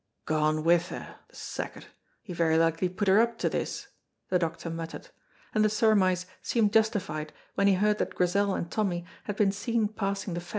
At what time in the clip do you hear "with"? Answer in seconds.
0.63-0.87